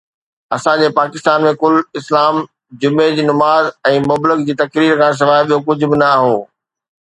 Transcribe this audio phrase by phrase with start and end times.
[0.55, 2.41] اسان جي پاڪستان ۾ ڪل اسلام
[2.85, 6.37] جمعي جي نماز ۽ مبلغ جي تقرير کان سواءِ ٻيو ڪجهه به نه هو